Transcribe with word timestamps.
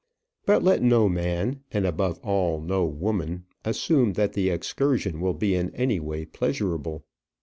But 0.47 0.63
let 0.63 0.81
no 0.81 1.07
man, 1.07 1.61
and, 1.71 1.85
above 1.85 2.19
all, 2.21 2.59
no 2.59 2.85
woman, 2.87 3.45
assume 3.63 4.13
that 4.13 4.33
the 4.33 4.49
excursion 4.49 5.19
will 5.21 5.35
be 5.35 5.53
in 5.53 5.69
any 5.75 5.99
way 5.99 6.25
pleasurable. 6.25 7.05